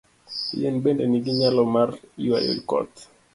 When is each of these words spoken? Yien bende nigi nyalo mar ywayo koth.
Yien 0.59 0.75
bende 0.83 1.03
nigi 1.07 1.31
nyalo 1.39 1.63
mar 1.73 1.89
ywayo 2.25 2.53
koth. 2.69 2.97